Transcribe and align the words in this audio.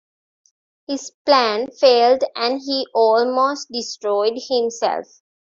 His 0.87 1.11
plan 1.27 1.69
failed 1.79 2.23
and 2.35 2.59
he 2.59 2.87
almost 2.91 3.71
destroyed 3.71 4.33
himself. 4.49 5.05